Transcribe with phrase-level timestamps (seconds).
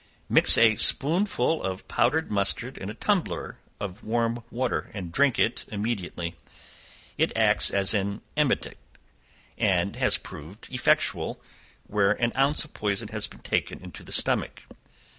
[0.27, 5.63] Mix a spoonful of powdered mustard in a tumbler of warm water, and drink it
[5.67, 6.35] immediately;
[7.19, 8.79] it acts as an emetic,
[9.59, 11.39] and has proved effectual
[11.85, 14.63] where an ounce of poison had been taken into the stomach.